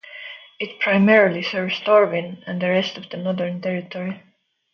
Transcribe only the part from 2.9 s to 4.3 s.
of the Northern Territory.